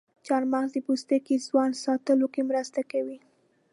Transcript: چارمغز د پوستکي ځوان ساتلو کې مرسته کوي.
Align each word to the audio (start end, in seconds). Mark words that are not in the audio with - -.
چارمغز 0.25 0.69
د 0.73 0.77
پوستکي 0.85 1.35
ځوان 1.47 1.69
ساتلو 1.83 2.27
کې 2.33 2.41
مرسته 2.49 2.81
کوي. 2.91 3.17